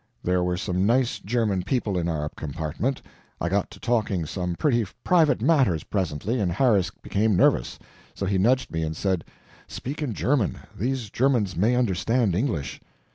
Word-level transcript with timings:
There 0.23 0.43
were 0.43 0.57
some 0.57 0.87
nice 0.87 1.19
German 1.19 1.61
people 1.61 1.95
in 1.95 2.09
our 2.09 2.27
compartment. 2.29 3.03
I 3.39 3.49
got 3.49 3.69
to 3.69 3.79
talking 3.79 4.25
some 4.25 4.55
pretty 4.55 4.83
private 5.03 5.43
matters 5.43 5.83
presently, 5.83 6.39
and 6.39 6.51
Harris 6.51 6.89
became 7.03 7.35
nervous; 7.35 7.77
so 8.15 8.25
he 8.25 8.39
nudged 8.39 8.71
me 8.71 8.81
and 8.81 8.97
said: 8.97 9.23
"Speak 9.67 10.01
in 10.01 10.13
German 10.15 10.57
these 10.75 11.11
Germans 11.11 11.55
may 11.55 11.75
understand 11.75 12.33
English." 12.33 12.81